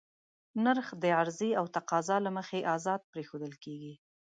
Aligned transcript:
نرخ 0.63 0.87
د 1.01 1.03
عرضې 1.19 1.51
او 1.59 1.65
تقاضا 1.75 2.17
له 2.25 2.31
مخې 2.37 2.59
ازاد 2.75 3.01
پرېښودل 3.11 3.53
کېږي. 3.63 3.93